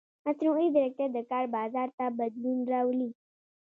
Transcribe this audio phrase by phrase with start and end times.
[0.25, 3.09] مصنوعي ځیرکتیا د کار بازار ته بدلون راولي.